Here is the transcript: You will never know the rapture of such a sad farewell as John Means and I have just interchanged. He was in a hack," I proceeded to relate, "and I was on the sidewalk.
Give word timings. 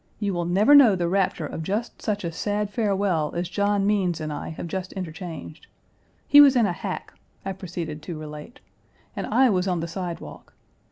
You 0.19 0.33
will 0.33 0.45
never 0.45 0.73
know 0.73 0.95
the 0.95 1.07
rapture 1.07 1.45
of 1.45 1.63
such 1.99 2.23
a 2.23 2.31
sad 2.31 2.71
farewell 2.71 3.35
as 3.35 3.47
John 3.47 3.85
Means 3.85 4.19
and 4.19 4.33
I 4.33 4.49
have 4.49 4.65
just 4.67 4.93
interchanged. 4.93 5.67
He 6.27 6.41
was 6.41 6.55
in 6.55 6.65
a 6.65 6.73
hack," 6.73 7.13
I 7.45 7.51
proceeded 7.51 8.01
to 8.01 8.17
relate, 8.17 8.61
"and 9.15 9.27
I 9.27 9.51
was 9.51 9.67
on 9.67 9.79
the 9.79 9.87
sidewalk. 9.87 10.55